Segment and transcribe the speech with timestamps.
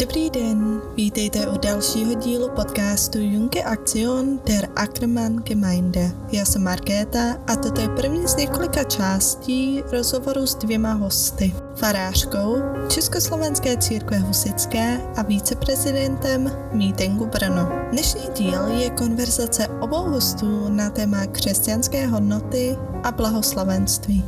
[0.00, 6.10] Dobrý den, vítejte u dalšího dílu podcastu Junge Aktion der Ackermann Gemeinde.
[6.32, 11.54] Já jsem Markéta a toto je první z několika částí rozhovoru s dvěma hosty.
[11.76, 12.56] Farářkou
[12.88, 17.68] Československé církve husické a viceprezidentem Mítingu Brno.
[17.90, 24.24] Dnešní díl je konverzace obou hostů na téma křesťanské hodnoty a blahoslavenství.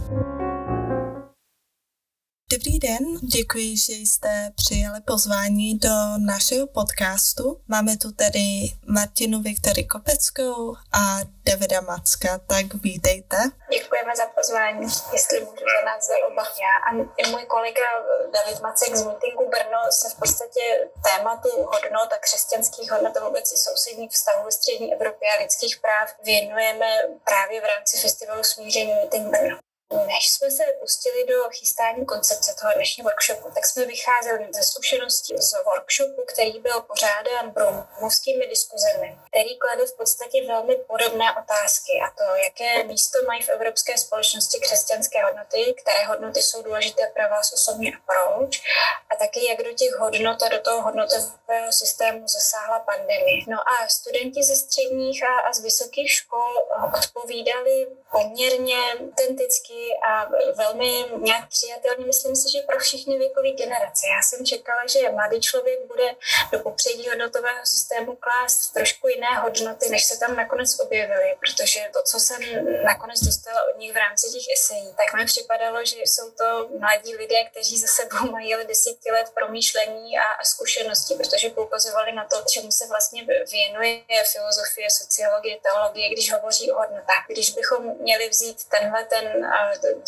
[2.52, 5.96] Dobrý den, děkuji, že jste přijali pozvání do
[6.27, 7.60] našeho podcastu.
[7.68, 8.46] Máme tu tedy
[8.86, 11.02] Martinu Viktory Kopeckou a
[11.46, 13.36] Davida Macka, tak vítejte.
[13.72, 16.44] Děkujeme za pozvání, jestli můžu za nás za oba.
[16.66, 16.91] Já a
[17.30, 17.86] můj kolega
[18.34, 20.64] David Macek z Meetingu Brno se v podstatě
[21.08, 25.77] tématu hodnot a křesťanských hodnot a vůbec i sousedních vztahů ve střední Evropě a lidských
[25.84, 26.86] práv věnujeme
[27.24, 29.70] právě v rámci festivalu Smíření Meeting Brno.
[29.92, 35.34] Než jsme se pustili do chystání koncepce toho dnešního workshopu, tak jsme vycházeli ze zkušeností
[35.38, 42.10] z workshopu, který byl pořádán brumovskými diskuzemi, který kladl v podstatě velmi podobné otázky a
[42.19, 47.52] to, jaké místo mají v evropské společnosti křesťanské hodnoty, které hodnoty jsou důležité pro vás
[47.52, 48.62] osobně a proč,
[49.10, 53.44] a taky jak do těch hodnot a do toho hodnotového systému zasáhla pandemie.
[53.48, 56.66] No a studenti ze středních a, a z vysokých škol
[56.98, 64.06] odpovídali poměrně autenticky a velmi nějak přijatelný, myslím si, že pro všechny věkové generace.
[64.17, 66.09] Já jsem čekala, že mladý člověk bude
[66.53, 72.03] do popředí hodnotového systému klást trošku jiné hodnoty, než se tam nakonec objevily, protože to,
[72.03, 72.41] co jsem
[72.84, 77.17] nakonec dostala od nich v rámci těch esejí, tak mi připadalo, že jsou to mladí
[77.17, 82.37] lidé, kteří za sebou mají desítky let promýšlení a, a zkušenosti, protože poukazovali na to,
[82.53, 87.25] čemu se vlastně věnuje filozofie, sociologie, teologie, když hovoří o hodnotách.
[87.28, 89.50] Když bychom měli vzít tenhle ten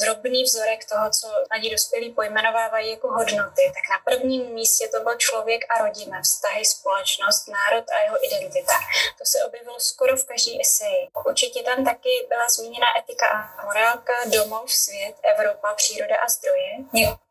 [0.01, 5.15] drobný vzorek toho, co mladí dospělí pojmenovávají jako hodnoty, tak na prvním místě to byl
[5.17, 8.73] člověk a rodina, vztahy, společnost, národ a jeho identita.
[9.19, 11.09] To se objevilo skoro v každý eseji.
[11.27, 16.73] Určitě tam taky byla zmíněna etika a morálka, domov, svět, Evropa, příroda a zdroje.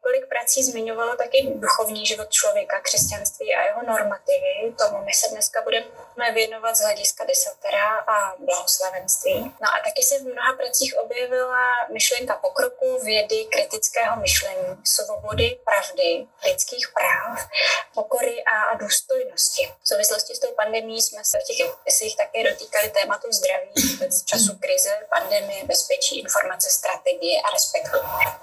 [0.06, 4.74] Několik prací zmiňovalo taky duchovní život člověka, křesťanství a jeho normativy.
[4.78, 9.34] Tomu my se dneska budeme věnovat z hlediska desatera a blahoslavenství.
[9.62, 11.64] No a taky se v mnoha pracích objevila
[11.94, 17.48] myšlenka pokroku, vědy, kritického myšlení, svobody, pravdy, lidských práv,
[17.94, 19.74] pokory a, důstojnosti.
[19.84, 24.26] V souvislosti s tou pandemí jsme se v těch episích také dotýkali tématu zdraví, vůbec
[24.26, 27.98] času krize, pandemie, bezpečí, informace, strategie a respektu.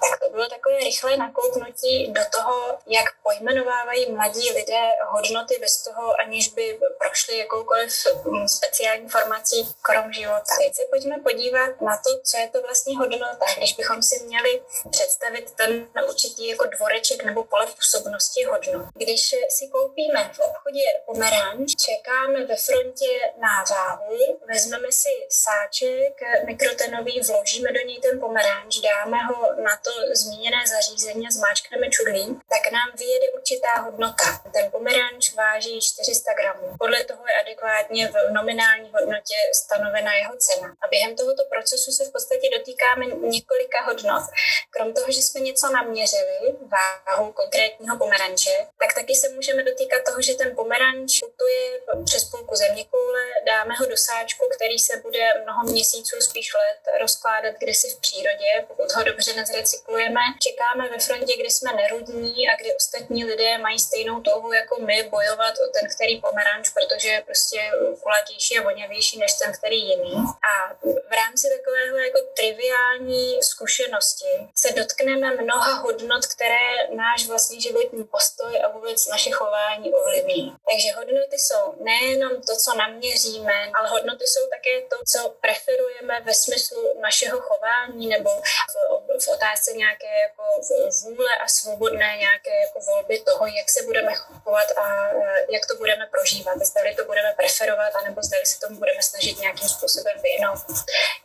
[0.09, 1.17] Tak to bylo takové rychlé
[1.49, 7.93] nakouknutí do toho, jak pojmenovávají mladí lidé hodnoty bez toho, aniž by prošli jakoukoliv
[8.25, 10.55] mm, speciální formací krom života.
[10.57, 14.61] Teď se pojďme podívat na to, co je to vlastně hodnota když bychom si měli
[14.91, 18.85] představit ten určitý jako dvoreček nebo pole působnosti hodnot.
[18.93, 23.11] Když si koupíme v obchodě pomeranč, čekáme ve frontě
[23.41, 29.91] na váhu, vezmeme si sáček mikrotenový, vložíme do něj ten pomeranč, dáme ho na to
[30.13, 34.27] zmíněné zařízení a zmáčkneme čudlí, tak nám vyjede určitá hodnota.
[34.55, 36.67] Ten pomeranč váží 400 gramů.
[36.83, 40.69] Podle toho je adekvátně v nominální hodnotě stanovena jeho cena.
[40.83, 43.05] A během tohoto procesu se v podstatě dotýkáme
[43.35, 44.23] několika hodnot.
[44.73, 46.39] Krom toho, že jsme něco naměřili,
[46.75, 51.63] váhu konkrétního pomeranče, tak taky se můžeme dotýkat toho, že ten pomeranč putuje
[52.05, 56.81] přes půlku země koule, dáme ho do sáčku, který se bude mnoho měsíců, spíš let
[57.01, 60.21] rozkládat kdysi v přírodě, pokud ho dobře nezrecyklujeme.
[60.45, 65.03] Čekáme ve frontě, kde jsme nerudní a kde ostatní lidé mají stejnou touhu jako my
[65.03, 70.13] bojovat o ten, který pomeranč, protože je prostě kulatější a voněvější než ten, který jiný.
[70.51, 78.03] A v rámci takového jako triviální zkušenosti se dotkneme mnoha hodnot, které náš vlastní životní
[78.03, 80.55] postoj a vůbec naše chování ovlivní.
[80.69, 86.33] Takže hodnoty jsou nejenom to, co naměříme, ale hodnoty jsou také to, co preferujeme ve
[86.33, 88.53] smyslu našeho chování nebo v,
[89.19, 90.43] v otázce nějaké jako
[91.03, 95.09] vůle a svobodné nějaké jako volby toho, jak se budeme chovat a
[95.49, 96.57] jak to budeme prožívat.
[96.59, 100.65] Zdali to budeme preferovat, anebo zdali se tomu budeme snažit nějakým způsobem věnovat.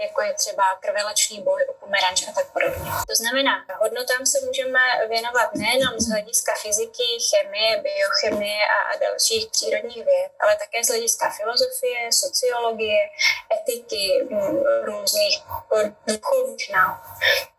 [0.00, 2.90] Jako je třeba krvelačný boj o pomeranč a tak podobně.
[3.08, 10.04] To znamená, hodnotám se můžeme věnovat nejenom z hlediska fyziky, chemie, biochemie a, dalších přírodních
[10.04, 12.98] věd, ale také z hlediska filozofie, sociologie,
[13.56, 14.28] etiky,
[14.82, 15.42] různých
[16.06, 17.00] duchovních nauk.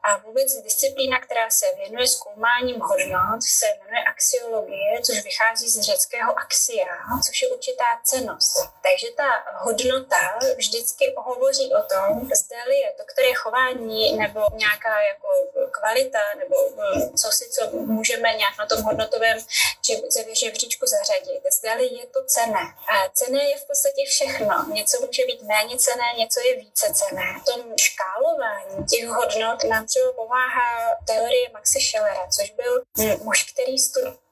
[0.07, 6.39] A vůbec disciplína, která se věnuje zkoumáním hodnot, se jmenuje axiologie, což vychází z řeckého
[6.39, 6.93] axia,
[7.27, 8.55] což je určitá cenost.
[8.87, 15.27] Takže ta hodnota vždycky hovoří o tom, zda je to, které chování nebo nějaká jako
[15.75, 19.37] kvalita, nebo hm, co si, co můžeme nějak na tom hodnotovém
[20.41, 21.41] žebříčku zařadit.
[21.57, 22.65] Zdali je to cené.
[22.93, 24.65] A cené je v podstatě všechno.
[24.73, 27.25] Něco může být méně cené, něco je více cené.
[27.41, 30.69] V tom škálování těch hodnot nám třeba pomáhá
[31.07, 32.83] teorie Maxe Schellera, což byl
[33.23, 34.24] muž, který studoval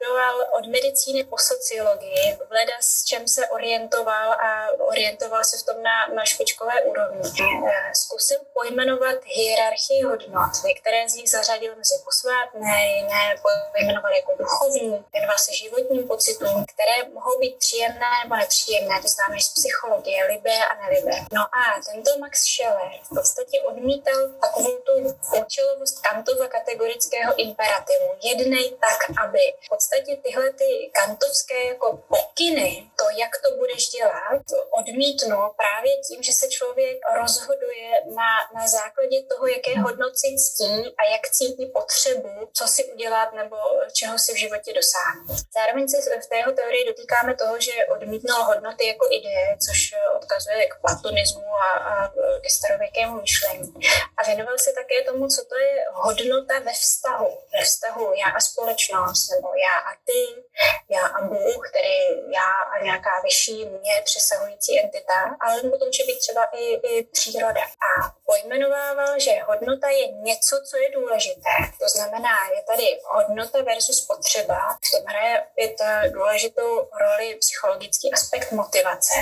[0.58, 6.08] od medicíny po sociologii, vleda s čem se orientoval a orientoval se v tom na,
[6.16, 7.22] na špičkové úrovni.
[7.42, 10.52] Eh, zkusil pojmenovat hierarchii hodnot.
[10.66, 13.36] Některé z nich zařadil mezi posvátné, jiné
[13.72, 19.40] pojmenoval jako duchovní, věnoval se životním pocitům, které mohou být příjemné nebo nepříjemné, to známe
[19.40, 21.18] z psychologie, libé a nelibé.
[21.32, 21.62] No a
[21.92, 24.94] tento Max Scheller v podstatě odmítal takovou tu
[25.42, 28.08] účelovost Kantova kategorického imperativu.
[28.24, 34.42] Jednej tak, aby v podstatě tyhle ty kantovské jako pokyny, to, jak to budeš dělat,
[34.80, 41.04] odmítnul právě tím, že se člověk rozhoduje na, na základě toho, jaké hodnoci ctí a
[41.12, 43.58] jak cítí potřebu, co si udělat nebo
[43.94, 45.38] čeho si v životě dosáhnout.
[45.54, 50.66] Zároveň se v té jeho teorii dotýkáme toho, že odmítnul hodnoty jako ideje, což odkazuje
[50.66, 52.08] k platonismu a, a
[52.44, 53.74] ke starověkému myšlení.
[54.18, 57.38] A věnoval se také tomu, co to je hodnota ve vztahu.
[57.60, 60.44] Ve vztahu já a společnost, nebo já a ty,
[60.90, 61.96] já a Bůh, tedy
[62.34, 67.62] já a nějaká vyšší mě přesahující entita, ale potom může být třeba i, i příroda.
[67.62, 71.56] A pojmenovával, že hodnota je něco, co je důležité.
[71.80, 74.60] To znamená, je tady hodnota versus potřeba.
[74.88, 75.76] V tom hraje opět
[76.12, 79.16] důležitou roli psychologický aspekt motivace.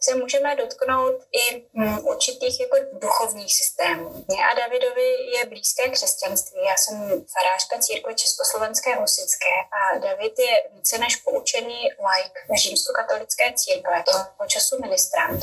[0.00, 4.24] Se můžeme dotknout i hm, určitých jako duchovních systémů.
[4.28, 6.60] Mně a Davidovi je blízké křesťanství.
[6.64, 14.02] Já jsem farářka církve Československé husické a David je více než poučený like římskokatolické církve,
[14.06, 15.40] toho času ministrant.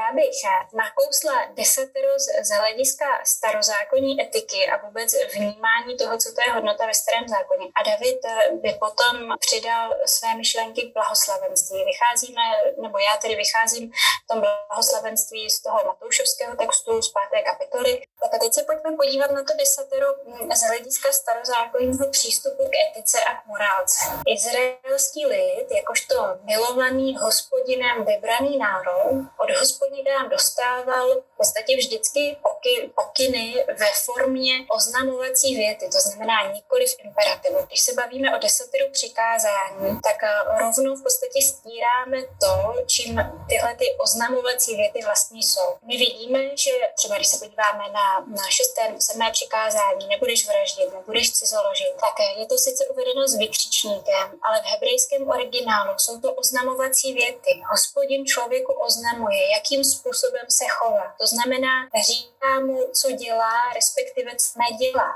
[0.00, 0.36] Já bych
[0.82, 2.12] nakousla desatero
[2.42, 7.66] z hlediska starozákonní etiky a vůbec vnímání toho, co to je hodnota ve starém zákoně.
[7.78, 8.20] A David
[8.62, 11.84] by potom přidal své myšlenky k blahoslavenství.
[11.84, 12.42] Vycházíme,
[12.82, 13.92] nebo já tedy vycházím
[14.24, 18.02] v tom blahoslavenství z toho Matoušovského textu z páté kapitoly.
[18.24, 20.06] Tak a teď se pojďme podívat na to desatero
[20.54, 23.98] z hlediska starozákonního přístupu k etice a k morálce.
[24.26, 33.64] Izraelský lid, jakožto milovaný hospodinem vybraný národ, od hospodina dostával v podstatě vždycky poky, pokyny
[33.78, 37.58] ve formě oznamovací věty, to znamená nikoli v imperativu.
[37.66, 43.14] Když se bavíme o desateru přikázání, tak eh, rovnou v podstatě stíráme to, čím
[43.48, 45.68] tyhle ty oznamovací věty vlastně jsou.
[45.86, 50.94] My vidíme, že třeba když se podíváme na, na šesté nebo sedmé přikázání, nebudeš vraždit,
[50.94, 56.20] nebudeš cizoložit, tak eh, je to sice uvedeno s vykřičníkem, ale v hebrejském originálu jsou
[56.20, 57.62] to oznamovací věty.
[57.70, 61.14] Hospodin člověku oznamuje, jakým způsobem se chová.
[61.20, 65.10] To znamená, říká mu, co dělá, respektive co nedělá.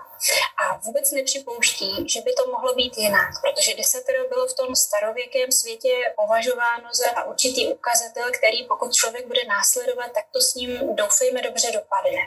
[0.62, 5.52] A vůbec nepřipouští, že by to mohlo být jinak, protože desatero bylo v tom starověkém
[5.52, 11.42] světě považováno za určitý ukazatel, který pokud člověk bude následovat, tak to s ním doufejme
[11.42, 12.22] dobře dopadne.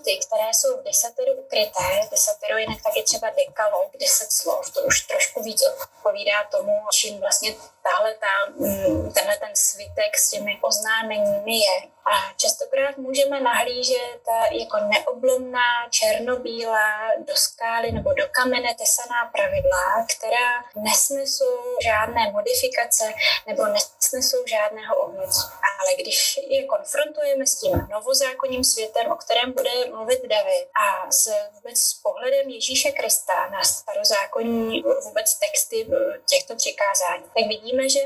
[0.00, 5.00] Hodnoty, které jsou v desateru ukryté, desatero jinak taky třeba dekalog, deset slov, to už
[5.00, 11.56] trošku víc odpovídá tomu, čím vlastně tahle ta, mm, tenhle ten svitek s těmi oznámeními
[11.56, 11.90] je.
[12.06, 20.64] A častokrát můžeme nahlížet jako neoblomná, černobílá, do skály nebo do kamene tesaná pravidla, která
[20.76, 23.12] nesnesou žádné modifikace
[23.46, 25.40] nebo nesnesou žádného ohnicu.
[25.80, 31.32] Ale když je konfrontujeme s tím novozákonním světem, o kterém bude mluvit David a s,
[31.52, 35.86] vůbec s pohledem Ježíše Krista na starozákonní vůbec texty
[36.28, 38.00] těchto přikázání, tak vidíme, že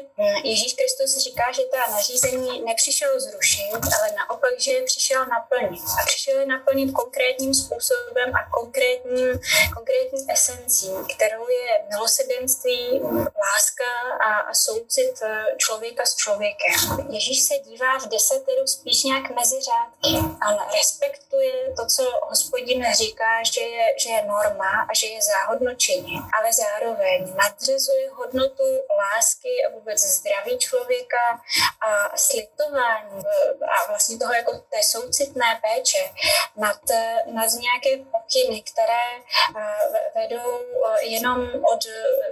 [0.44, 5.82] Ježíš Kristus říká, že ta nařízení nepřišel zrušit, ale naopak, že je přišel naplnit.
[6.02, 9.40] A přišel je naplnit konkrétním způsobem a konkrétním,
[9.74, 13.00] konkrétní esencí, kterou je milosedenství,
[13.44, 13.90] láska
[14.20, 16.74] a, a soucit eh, člověka s člověkem.
[17.08, 20.10] Ježíš se dívá v desateru spíš nějak mezi řádky.
[20.50, 25.74] On respektuje to, co hospodin říká, že je, že je norma a že je záhodno
[25.74, 28.64] činit, ale zároveň nadřezuje hodnotu
[28.98, 31.40] lásky a vůbec zdraví člověka
[31.80, 33.24] a slitování
[33.62, 36.10] a vlastně toho jako té soucitné péče
[36.56, 36.80] nad,
[37.26, 40.60] nad nějaké pokyny, které eh, vedou
[41.00, 41.80] jenom od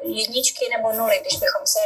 [0.02, 1.80] jedničky nebo nuly, když bychom se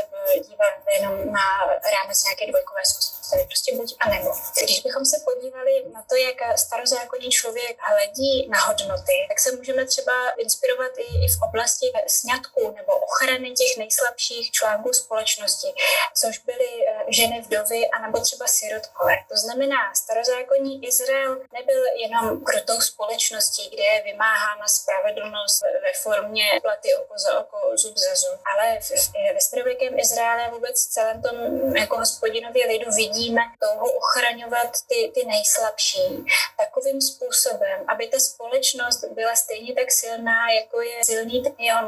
[0.49, 3.16] dívali jenom na rámec nějaké dvojkové soustavy,
[3.47, 4.31] prostě buď a nebo.
[4.63, 9.87] Když bychom se podívali na to, jak starozákonní člověk hledí na hodnoty, tak se můžeme
[9.87, 15.69] třeba inspirovat i, i v oblasti sňatku nebo ochrany těch nejslabších článků společnosti,
[16.15, 19.15] což byly eh, ženy vdovy anebo třeba sirotkové.
[19.29, 26.89] To znamená, starozákonní Izrael nebyl jenom krutou společností, kde je vymáhána spravedlnost ve formě platy
[26.95, 28.79] oko za oko, zub za zub, ale
[29.35, 31.37] ve starověkém Izraele vůbec v celém tom
[31.77, 36.25] jako hospodinově lidu vidíme touhu ochraňovat ty, ty nejslabší
[36.59, 41.87] takovým způsobem, aby ta společnost byla stejně tak silná, jako je silný ten jeho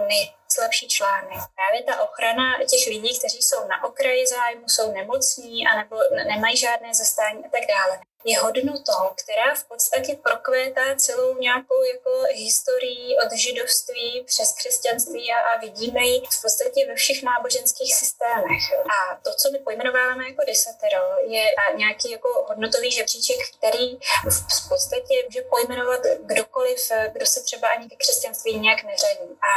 [0.53, 1.41] slabší článek.
[1.55, 5.97] Právě ta ochrana těch lidí, kteří jsou na okraji zájmu, jsou nemocní anebo
[6.29, 12.11] nemají žádné zastání a tak dále je hodnotou, která v podstatě prokvétá celou nějakou jako
[12.35, 18.65] historii od židovství přes křesťanství a, a vidíme ji v podstatě ve všech náboženských systémech.
[18.97, 21.45] A to, co my pojmenováváme jako desatero, je
[21.77, 23.99] nějaký jako hodnotový žebříček, který
[24.29, 26.79] v podstatě může pojmenovat kdokoliv,
[27.13, 29.53] kdo se třeba ani ke křesťanství nějak neřadí a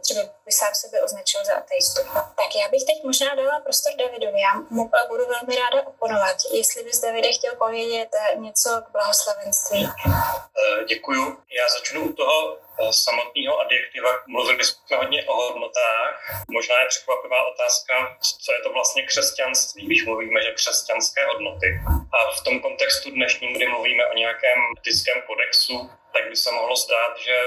[0.00, 2.02] třeba by sám sebe označil za ateistu.
[2.14, 6.36] Tak já bych teď možná dala prostor Davidovi, já mu budu velmi ráda oponovat.
[6.52, 8.03] Jestli bys Davide chtěl povědět
[8.36, 9.88] něco k blahoslavenství.
[10.06, 11.24] Eh, děkuju.
[11.30, 12.58] Já začnu u toho
[12.90, 14.10] samotného adjektiva.
[14.26, 16.44] Mluvili jsme hodně o hodnotách.
[16.50, 21.68] Možná je překvapivá otázka, co je to vlastně křesťanství, když mluvíme, že křesťanské hodnoty.
[22.12, 26.76] A v tom kontextu dnešním, kdy mluvíme o nějakém etickém kodexu, tak by se mohlo
[26.76, 27.38] zdát, že,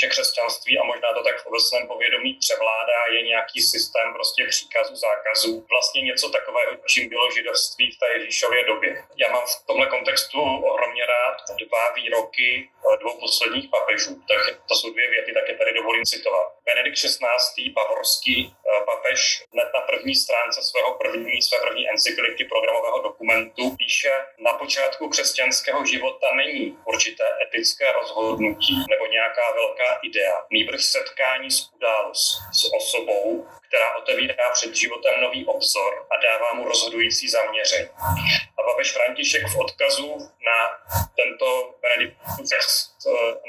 [0.00, 4.96] že křesťanství a možná to tak v obecném povědomí převládá, je nějaký systém prostě příkazů,
[4.96, 9.04] zákazů, vlastně něco takového, čím bylo židovství v té Ježíšově době.
[9.16, 14.14] Já mám v tomhle kontextu ohromně rád dva výroky dvou posledních papežů.
[14.28, 16.55] Tak to jsou dvě věty, tak je tady dovolím citovat.
[16.66, 17.70] Benedikt XVI.
[17.70, 24.12] bavorský eh, papež hned na první stránce svého první, své první encykliky programového dokumentu píše,
[24.38, 31.72] na počátku křesťanského života není určité etické rozhodnutí nebo nějaká velká idea, nýbrž setkání s
[31.74, 37.88] událost, s osobou, která otevírá před životem nový obzor a dává mu rozhodující zaměření.
[38.58, 40.58] A papež František v odkazu na
[41.16, 42.40] tento Benediktův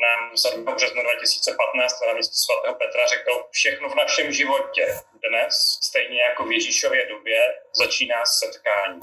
[0.05, 0.65] nám 7.
[0.65, 4.85] března 2015 na místě svatého Petra řekl, všechno v našem životě
[5.29, 7.39] dnes, stejně jako v Ježíšově době,
[7.73, 8.99] začíná s setkáním.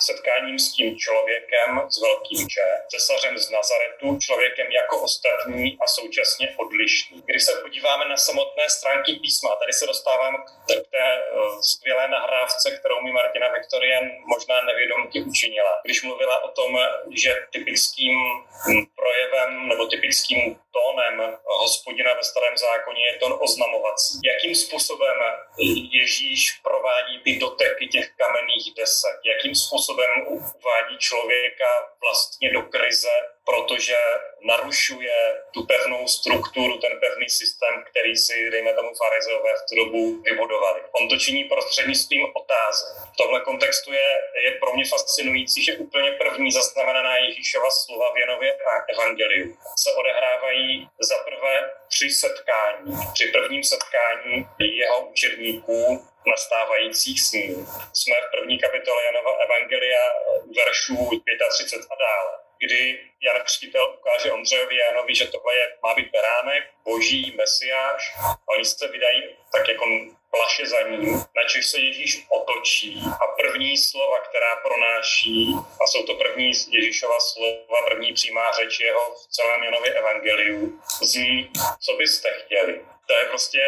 [0.00, 6.54] Setkáním s tím člověkem s velkým Č, cesařem z Nazaretu, člověkem jako ostatní a současně
[6.56, 7.22] odlišný.
[7.26, 12.70] Když se podíváme na samotné stránky písma, tady se dostáváme k té uh, skvělé nahrávce,
[12.78, 15.80] kterou mi Martina Viktorien možná nevědomky učinila.
[15.84, 16.78] Když mluvila o tom,
[17.10, 18.14] že typickým
[18.68, 24.14] hm, projevem nebo typickým tipping scheme tónem hospodina ve starém zákoně je tón oznamovací.
[24.24, 25.18] Jakým způsobem
[25.92, 31.70] Ježíš provádí ty doteky těch kamenných desek, jakým způsobem uvádí člověka
[32.04, 33.96] vlastně do krize, protože
[34.52, 35.16] narušuje
[35.54, 40.80] tu pevnou strukturu, ten pevný systém, který si, dejme tomu, farizeové v tu dobu vybudovali.
[40.92, 42.88] On to činí prostřednictvím otázek.
[43.14, 44.08] V tomhle kontextu je,
[44.44, 48.50] je pro mě fascinující, že úplně první zaznamenaná Ježíšova slova v Janově
[48.94, 50.65] evangeliu se odehrávají
[51.10, 57.66] za prvé při setkání, při prvním setkání jeho učedníků nastávajících s ním.
[57.92, 60.04] Jsme v první kapitole Janova Evangelia
[60.56, 61.10] veršů
[61.50, 66.64] 35 a dále kdy Jan Křtitel ukáže Ondřejovi Janovi, že tohle je, má být beránek,
[66.84, 69.84] boží, mesiáš a oni se vydají tak jako
[70.30, 76.14] plaše za ním, načež se Ježíš otočí a první slova, která pronáší, a jsou to
[76.14, 82.84] první Ježíšova slova, první přímá řeč jeho v celém Janově evangeliu, zní, co byste chtěli.
[83.06, 83.60] To je prostě,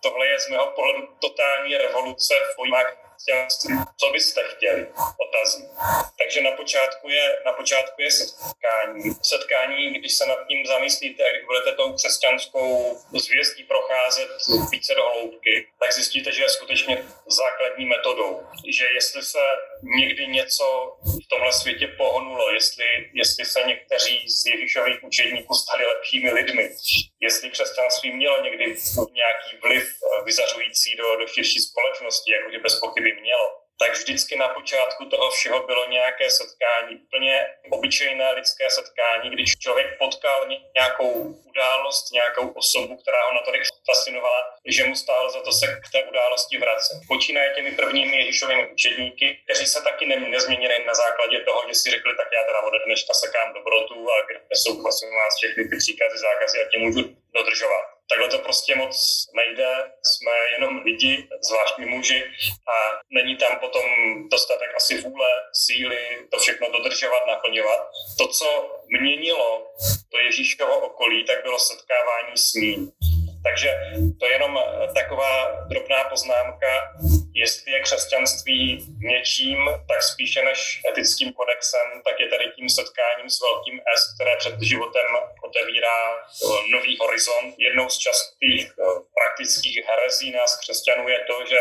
[0.00, 3.74] tohle je z mého pohledu totální revoluce v pojímání křesťanství.
[4.00, 4.86] Co byste chtěli?
[5.26, 5.68] Otazí.
[6.18, 9.02] Takže na počátku je, na počátku je setkání.
[9.22, 14.28] Setkání, když se nad tím zamyslíte, když budete tou křesťanskou zvěstí procházet
[14.72, 18.42] více do hloubky, tak zjistíte, že je skutečně základní metodou.
[18.78, 19.38] Že jestli se
[19.82, 26.32] někdy něco v tomhle světě pohnulo, jestli, jestli se někteří z Ježíšových učedníků stali lepšími
[26.32, 26.70] lidmi,
[27.24, 28.64] jestli křesťanství mělo někdy
[29.12, 29.84] nějaký vliv
[30.24, 35.66] vyzařující do, do širší společnosti, jakože bez pochyby mělo, tak vždycky na počátku toho všeho
[35.66, 41.12] bylo nějaké setkání, úplně obyčejné lidské setkání, když člověk potkal nějakou
[41.44, 46.04] událost, nějakou osobu, která ho natolik fascinovala, že mu stálo za to se k té
[46.04, 46.96] události vracet.
[47.08, 51.90] Počínaje těmi prvními Ježíšovými učedníky, kteří se taky ne, nezměnili na základě toho, že si
[51.90, 55.76] řekli, tak já teda ode dneška sekám dobrotu a kde jsou prosím vás všechny ty
[55.76, 57.02] příkazy, zákazy a tě můžu
[57.34, 57.93] dodržovat.
[58.08, 58.96] Takhle to prostě moc
[59.36, 62.24] nejde, jsme jenom lidi, zvláštní muži
[62.74, 63.84] a není tam potom
[64.30, 67.80] dostatek asi vůle, síly to všechno dodržovat, naplňovat.
[68.18, 68.70] To, co
[69.00, 69.66] měnilo
[70.10, 72.92] to Ježíškovo okolí, tak bylo setkávání s ním.
[73.44, 73.70] Takže
[74.18, 74.58] to je jenom
[74.94, 76.68] taková drobná poznámka
[77.34, 79.58] jestli je křesťanství něčím,
[79.88, 84.62] tak spíše než etickým kodexem, tak je tady tím setkáním s velkým S, které před
[84.62, 85.08] životem
[85.48, 87.54] otevírá eh, nový horizont.
[87.58, 88.84] Jednou z častých eh,
[89.14, 91.58] praktických herezí nás křesťanů je to, že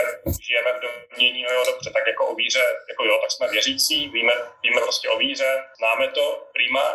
[0.48, 4.10] žijeme v domění, no jo, dobře, tak jako o víře, jako jo, tak jsme věřící,
[4.10, 4.34] víme,
[4.64, 6.88] víme prostě o víře, známe to, prima,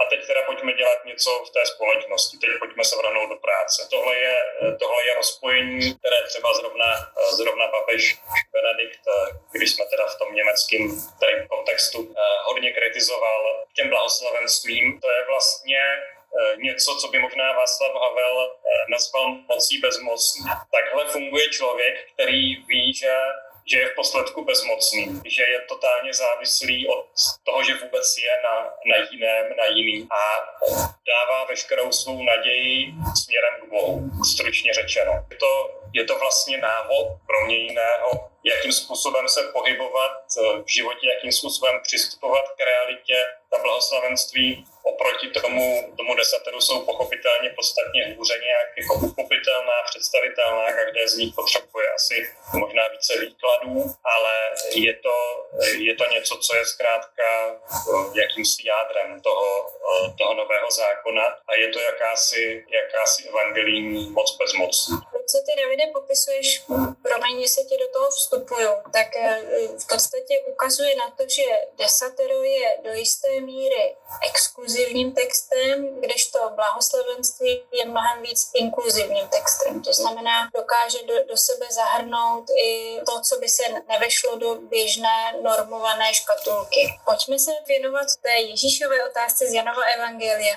[0.00, 3.88] a teď teda pojďme dělat něco v té společnosti, teď pojďme se vrhnout do práce.
[3.90, 8.18] Tohle je, eh, tohle je rozpojení, které třeba zrovna, zrovna papež
[8.52, 9.00] Benedikt,
[9.52, 10.82] když jsme teda v tom německém
[11.48, 16.13] kontextu hodně kritizoval těm blahoslavenstvím, to je vlastně Eh,
[16.56, 20.44] něco, co by možná Václav Havel eh, nazval mocí bezmocný.
[20.72, 23.12] Takhle funguje člověk, který ví, že
[23.66, 27.06] že je v posledku bezmocný, že je totálně závislý od
[27.44, 30.22] toho, že vůbec je na, na jiném, na jiný a
[31.06, 35.12] dává veškerou svou naději směrem k Bohu, stručně řečeno.
[35.30, 40.68] Je to, je to vlastně návod pro mě jiného, jakým způsobem se pohybovat eh, v
[40.68, 43.26] životě, jakým způsobem přistupovat k realitě.
[43.50, 51.08] Ta blahoslavenství oproti tomu, tomu desateru jsou pochopitelně podstatně hůře nějak jako uchopitelná, představitelná, každé
[51.08, 52.16] z nich potřebuje asi
[52.54, 54.34] možná více výkladů, ale
[54.74, 55.16] je to,
[55.78, 61.54] je to něco, co je zkrátka eh, jakýmsi jádrem toho, eh, toho nového zákona a
[61.54, 64.90] je to jakási, jakási evangelijní moc bez moci.
[65.26, 66.64] Co ty, Davide, popisuješ,
[67.02, 69.42] promiň, jestli ti do toho vstupuju, tak eh,
[69.78, 71.46] v podstatě ukazuje na to, že
[71.78, 73.96] desatero je do jisté míry
[74.28, 79.82] exkluzivní exkluzivním textem, kdežto blahoslavenství je mnohem víc inkluzivním textem.
[79.82, 85.32] To znamená, dokáže do, do sebe zahrnout i to, co by se nevešlo do běžné
[85.42, 86.98] normované škatulky.
[87.04, 90.56] Pojďme se věnovat té Ježíšové otázce z Janova Evangelia.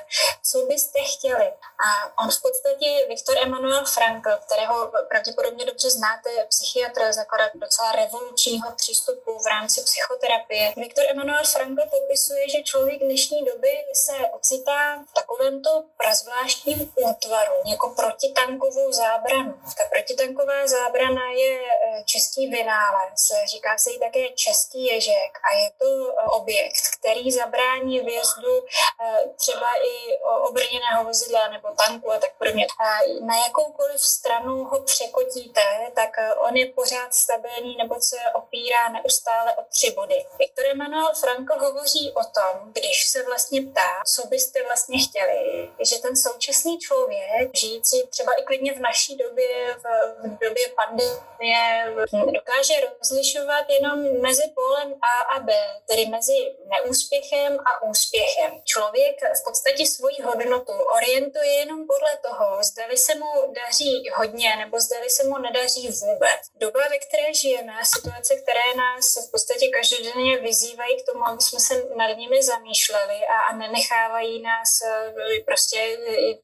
[0.52, 1.54] Co byste chtěli?
[1.88, 1.90] A
[2.24, 9.40] on v podstatě, Viktor Emanuel Frankl, kterého pravděpodobně dobře znáte, psychiatr, zakladatel docela revolučního přístupu
[9.40, 10.74] v rámci psychoterapie.
[10.78, 17.90] Viktor Emanuel Frankl popisuje, že člověk dnešní doby se ocitá v takovémto prazvláštním útvaru, jako
[17.90, 19.54] protitankovou zábranu.
[19.78, 25.72] Ta protitanková zábrana je e, český vynález, říká se jí také český ježek a je
[25.80, 30.18] to e, objekt, který zabrání vjezdu e, třeba i
[30.50, 32.68] obrněného vozidla nebo tanku a tak podobně.
[32.80, 32.86] A
[33.26, 35.62] na jakoukoliv stranu ho překotíte,
[35.96, 36.10] tak
[36.50, 40.26] on je pořád stabilní nebo se opírá neustále o tři body.
[40.40, 45.96] Viktor Emanuel Frankl hovoří o tom, když se vlastně ptá, co byste vlastně chtěli, že
[46.02, 49.86] ten současný člověk, žijící třeba i klidně v naší době, v,
[50.20, 51.96] v době pandemie,
[52.34, 55.54] dokáže rozlišovat jenom mezi polem A a B,
[55.86, 58.52] tedy mezi neúspěchem a úspěchem.
[58.64, 64.80] Člověk v podstatě svoji hodnotu orientuje jenom podle toho, zda se mu daří hodně nebo
[64.80, 66.42] zda se mu nedaří vůbec.
[66.56, 71.60] Doba, ve které žijeme, situace, které nás v podstatě každodenně vyzývají k tomu, aby jsme
[71.60, 75.98] se nad nimi zamýšleli a, a nenechávají nás eh, prostě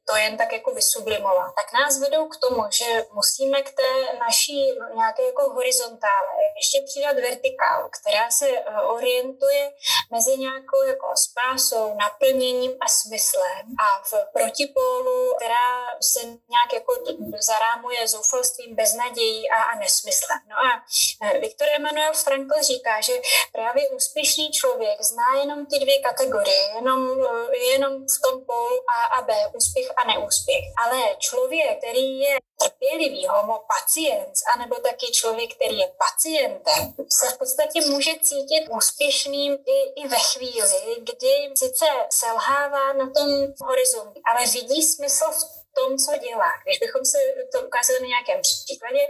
[0.09, 4.59] to jen tak jako vysublimovat, tak nás vedou k tomu, že musíme k té naší
[4.95, 9.71] nějaké jako horizontále ještě přidat vertikálu, která se eh, orientuje
[10.11, 15.67] mezi nějakou jako spásou, naplněním a smyslem a v protipólu, která
[16.01, 16.93] se nějak jako
[17.39, 20.39] zarámuje zoufalstvím, beznadějí a, a nesmyslem.
[20.49, 20.69] No a
[21.23, 23.13] eh, Viktor Emanuel Frankl říká, že
[23.51, 27.09] právě úspěšný člověk zná jenom ty dvě kategorie, jenom
[27.71, 30.65] jenom v tom polu A a B, úspěch a neúspěch.
[30.83, 37.37] Ale člověk, který je trpělivý homo pacient, anebo taky člověk, který je pacientem, se v
[37.37, 44.45] podstatě může cítit úspěšným i, i ve chvíli, kdy sice selhává na tom horizontu, ale
[44.45, 46.51] vidí smysl v tom, co dělá.
[46.63, 47.17] Když bychom se
[47.51, 49.03] to ukázali na nějakém příkladě,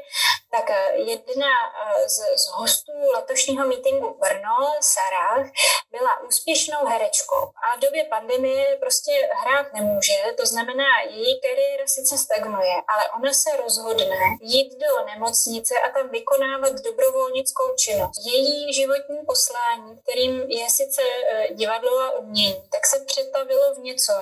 [0.55, 5.47] tak eh, jedna eh, z, z hostů letošního mítingu Brno, Sarah,
[5.91, 12.17] byla úspěšnou herečkou a v době pandemie prostě hrát nemůže, to znamená, její kariéra sice
[12.17, 18.21] stagnuje, ale ona se rozhodne jít do nemocnice a tam vykonávat dobrovolnickou činnost.
[18.25, 24.13] Její životní poslání, kterým je sice eh, divadlo a umění, tak se přetavilo v něco,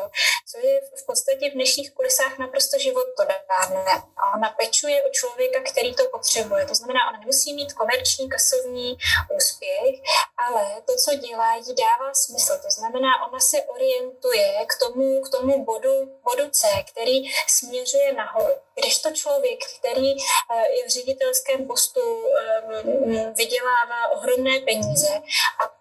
[0.51, 3.85] co je v podstatě v dnešních kulisách naprosto život to dávne.
[4.17, 6.65] A ona pečuje o člověka, který to potřebuje.
[6.65, 8.97] To znamená, ona nemusí mít komerční, kasovní
[9.37, 9.95] úspěch,
[10.47, 12.53] ale to, co dělá, jí dává smysl.
[12.61, 18.53] To znamená, ona se orientuje k tomu, k tomu bodu, bodu C, který směřuje nahoru.
[18.75, 25.21] Když to člověk, který eh, je v ředitelském postu, eh, vydělává ohromné peníze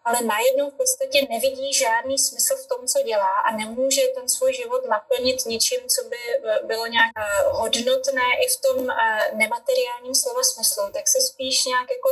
[0.04, 4.54] ale najednou v podstatě nevidí žádný smysl v tom, co dělá a nemůže ten svůj
[4.54, 6.16] život naplnit ničím, co by
[6.62, 7.10] bylo nějak
[7.44, 8.86] hodnotné i v tom
[9.32, 12.08] nemateriálním slova smyslu, tak se spíš nějak jako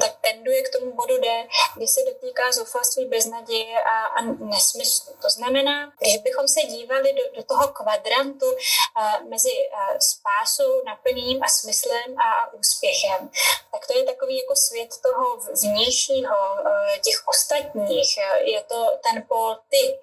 [0.00, 1.46] tak tenduje k tomu bodu D,
[1.76, 5.12] kdy se dotýká zoufalství beznaděje a, a nesmyslu.
[5.22, 8.46] To znamená, když bychom se dívali do, do toho kvadrantu
[9.28, 9.50] mezi
[10.14, 13.30] spásou, naplněním a smyslem a, úspěchem,
[13.72, 19.56] tak to je takový jako svět toho vnějšího, uh, těch ostatních, je to ten pol
[19.68, 19.98] ty.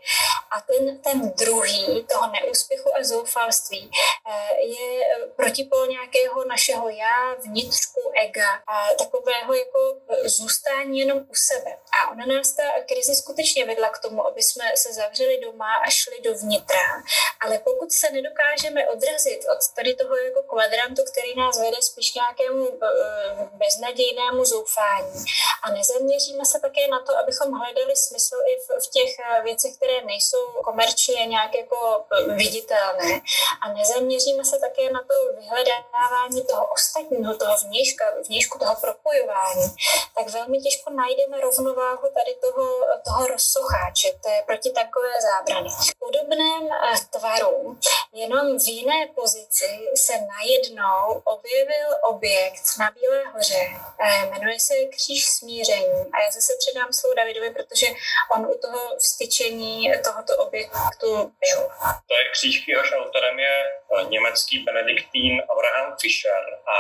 [0.52, 5.02] A ten, ten druhý, toho neúspěchu a zoufalství, uh, je
[5.36, 9.80] protipol nějakého našeho já, vnitřku, ega, a takového jako
[10.26, 11.72] zůstání jenom u sebe.
[11.72, 15.90] A ona nás ta krize skutečně vedla k tomu, aby jsme se zavřeli doma a
[15.90, 17.04] šli dovnitra.
[17.40, 22.16] Ale pokud se nedokážeme odrazit od tady toho jako kvadrantu, který nás vede spíš k
[22.16, 25.26] nějakému eh, beznadějnému zoufání
[25.64, 29.76] a nezaměříme se také na to, abychom hledali smysl i v, v těch eh, věcech,
[29.78, 33.22] které nejsou komerčně nějak jako eh, viditelné
[33.62, 37.58] a nezaměříme se také na to vyhledávání toho ostatního, toho
[38.02, 39.76] vnějška, vnějšku toho propojování,
[40.16, 42.66] tak velmi těžko najdeme rovnováhu tady toho,
[43.06, 45.70] toho rozsocháče, té protitankové zábrany.
[45.70, 47.78] V podobném eh, tvaru,
[48.14, 53.64] jenom v jiné pozici, se najednou objevil objekt na Bílé hoře.
[54.00, 56.02] Eh, jmenuje se Kříž smíření.
[56.14, 57.88] A já zase předám slovo Davidovi, protože
[58.36, 61.70] on u toho vstyčení tohoto objektu byl.
[62.08, 66.76] To je kříž, jehož autorem je eh, německý benediktín Abraham Fischer a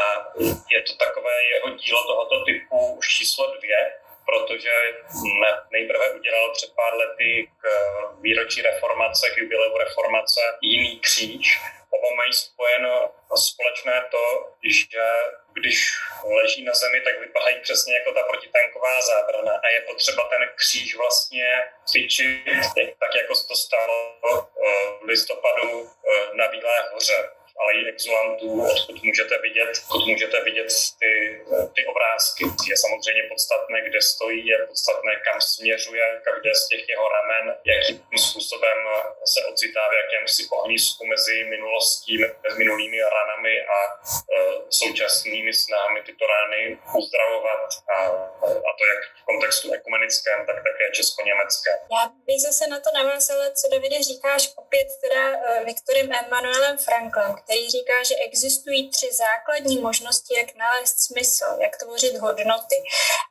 [0.72, 3.94] je to takové jeho dílo tohoto typu už číslo dvě,
[4.26, 4.72] protože
[5.72, 7.68] nejprve udělal před pár lety k
[8.22, 11.60] výročí reformace, k jubileu reformace jiný kříž.
[11.90, 14.54] Oba mají spojeno společné to,
[14.92, 15.04] že
[15.54, 15.78] když
[16.24, 20.96] leží na zemi, tak vypadají přesně jako ta protitanková zábrana a je potřeba ten kříž
[20.96, 21.48] vlastně
[21.86, 22.46] cvičit,
[23.00, 24.42] tak jako se to stalo eh,
[25.02, 27.30] v listopadu eh, na Bílé hoře
[27.62, 30.68] ale i exulantů, odkud můžete vidět, odkud můžete vidět
[31.00, 31.31] ty,
[31.76, 32.44] ty obrázky.
[32.70, 38.18] Je samozřejmě podstatné, kde stojí, je podstatné, kam směřuje každé z těch jeho ramen, jakým
[38.18, 38.80] způsobem
[39.26, 44.38] se ocitá v jakémsi ohnisku mezi minulostí, mezi minulými ranami a e,
[44.70, 47.98] současnými snahami tyto rány uzdravovat a,
[48.68, 51.78] a to jak v kontextu ekumenickém, tak také česko-německém.
[51.98, 55.24] Já bych zase na to navázala, co Davide říkáš opět teda
[55.66, 62.18] Viktorem Emanuelem Franklem, který říká, že existují tři základní možnosti, jak nalézt smysl, jak tvořit
[62.18, 62.84] hodnoty.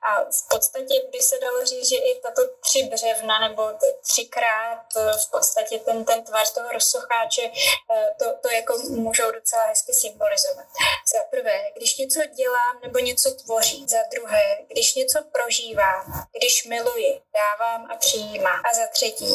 [0.03, 3.63] A v podstatě by se dalo říct, že i tato tři břevna nebo
[4.03, 9.63] třikrát eh, v podstatě ten, ten tvar toho rozsocháče eh, to, to jako můžou docela
[9.67, 10.67] hezky symbolizovat.
[11.15, 13.87] Za prvé, když něco dělám nebo něco tvoří.
[13.89, 18.63] Za druhé, když něco prožívám, když miluji, dávám a přijímám.
[18.71, 19.35] A za třetí,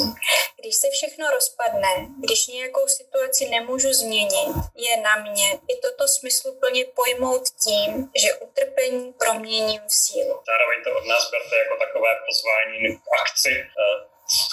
[0.60, 6.86] když se všechno rozpadne, když nějakou situaci nemůžu změnit, je na mě i toto smysluplně
[6.86, 8.34] pojmout tím, že
[8.66, 10.44] utrpení proměním v sílu.
[10.52, 13.98] Zároveň to od nás berte jako takové pozvání k akci, eh,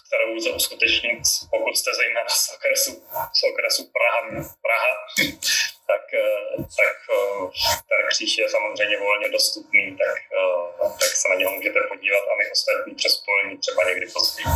[0.06, 2.92] kterou lze uskutečnit, pokud jste zejména z okresu,
[3.40, 4.20] z okresu Praha,
[4.64, 4.92] Praha
[5.90, 7.50] tak, eh, tak eh,
[7.88, 10.18] ten kříž je samozřejmě volně dostupný, tak,
[11.00, 13.22] tak se na něho můžete podívat a my ostatní přes
[13.60, 14.46] třeba někdy později.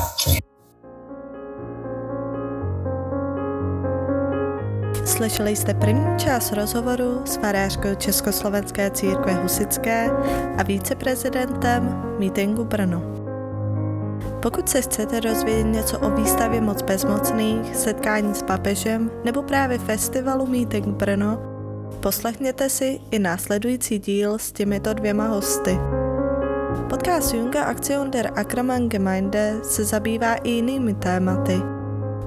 [5.07, 10.11] Slyšeli jste první část rozhovoru s farářkou Československé církve Husické
[10.59, 13.03] a viceprezidentem mítingu Brno.
[14.43, 20.47] Pokud se chcete rozvědět něco o výstavě Moc bezmocných, setkání s papežem nebo právě festivalu
[20.47, 21.39] Meeting Brno,
[22.01, 25.79] poslechněte si i následující díl s těmito dvěma hosty.
[26.89, 31.63] Podcast Junga Aktion der Ackermann Gemeinde se zabývá i jinými tématy–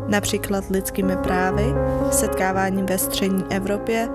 [0.10, 1.66] například lidskými právy,
[2.12, 4.10] setkáváním ve střední Evropě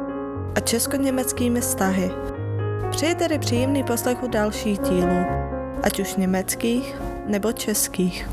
[0.55, 2.11] a česko-německými vztahy.
[2.91, 5.25] Přeji tedy příjemný poslechu dalších dílů,
[5.83, 8.29] ať už německých nebo českých.